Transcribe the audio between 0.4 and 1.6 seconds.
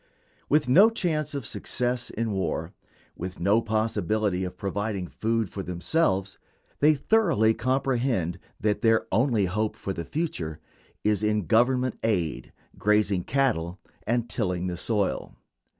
With no chance of